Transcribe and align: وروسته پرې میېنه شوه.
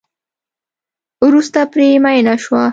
وروسته 1.25 1.59
پرې 1.71 1.87
میېنه 2.03 2.35
شوه. 2.43 2.63